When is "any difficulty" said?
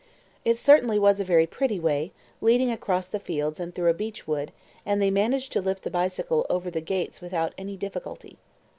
7.55-8.39